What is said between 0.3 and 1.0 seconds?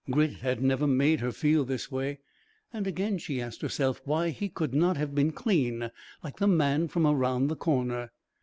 had never